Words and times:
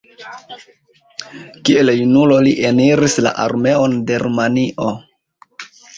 Kiel 1.67 1.93
junulo 1.97 2.39
li 2.47 2.53
eniris 2.71 3.19
la 3.27 3.35
armeon 3.45 3.95
de 4.09 4.19
Rumanio. 4.25 4.91